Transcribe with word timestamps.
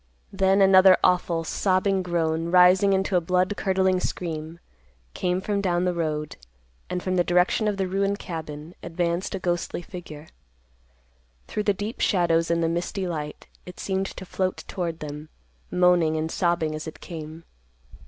Then 0.33 0.63
another 0.63 0.97
awful, 1.03 1.43
sobbing 1.43 2.01
groan, 2.01 2.49
rising 2.49 2.91
into 2.93 3.15
a 3.17 3.21
blood 3.21 3.55
curdling 3.55 3.99
scream, 3.99 4.59
came 5.13 5.39
from 5.41 5.61
down 5.61 5.85
the 5.85 5.93
road, 5.93 6.37
and, 6.89 7.03
from 7.03 7.17
the 7.17 7.23
direction 7.23 7.67
of 7.67 7.77
the 7.77 7.87
ruined 7.87 8.17
cabin, 8.17 8.73
advanced 8.81 9.35
a 9.35 9.39
ghostly 9.39 9.83
figure. 9.83 10.25
Through 11.45 11.65
the 11.65 11.73
deep 11.75 11.99
shadows 11.99 12.49
and 12.49 12.63
the 12.63 12.67
misty 12.67 13.07
light, 13.07 13.45
it 13.67 13.79
seemed 13.79 14.07
to 14.07 14.25
float 14.25 14.63
toward 14.67 15.01
them, 15.01 15.29
moaning 15.69 16.17
and 16.17 16.31
sobbing 16.31 16.73
as 16.73 16.87
it 16.87 16.99
came. 16.99 17.43